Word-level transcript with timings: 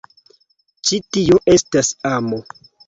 Ĉi 0.89 1.01
tio 1.19 1.39
estas 1.59 1.95
amo. 2.19 2.45